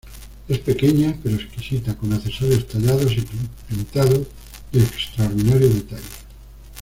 Es 0.47 0.57
pequeña, 0.57 1.15
pero 1.21 1.35
exquisita, 1.35 1.95
con 1.95 2.11
accesorios 2.11 2.67
tallados 2.67 3.11
y 3.13 3.21
pintados, 3.69 4.25
de 4.71 4.79
extraordinario 4.79 5.69
detalle. 5.69 6.01